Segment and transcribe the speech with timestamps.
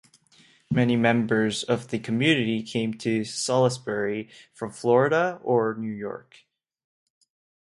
[0.71, 6.37] Many members of the community came to Salisbury from Florida or New York.